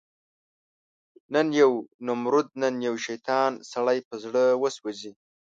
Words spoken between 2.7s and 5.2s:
یو شیطان، سړی په زړه وسوځي